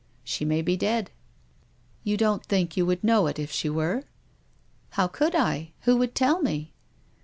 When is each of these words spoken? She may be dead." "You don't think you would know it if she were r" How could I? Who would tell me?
She 0.23 0.45
may 0.45 0.63
be 0.63 0.75
dead." 0.75 1.11
"You 2.03 2.17
don't 2.17 2.43
think 2.43 2.75
you 2.75 2.87
would 2.87 3.03
know 3.03 3.27
it 3.27 3.37
if 3.37 3.51
she 3.51 3.69
were 3.69 3.97
r" 3.97 4.03
How 4.97 5.05
could 5.07 5.35
I? 5.35 5.73
Who 5.81 5.95
would 5.97 6.15
tell 6.15 6.41
me? 6.41 6.73